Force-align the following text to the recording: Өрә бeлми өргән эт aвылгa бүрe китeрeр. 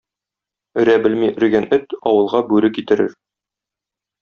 Өрә 0.83 0.95
бeлми 1.03 1.29
өргән 1.41 1.69
эт 1.77 1.95
aвылгa 1.99 2.43
бүрe 2.53 2.73
китeрeр. 2.79 3.15